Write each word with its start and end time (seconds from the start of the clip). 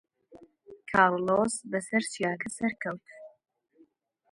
کارلۆس 0.91 1.53
بەسەر 1.71 2.03
چیاکە 2.11 2.49
سەرکەوت. 2.57 3.05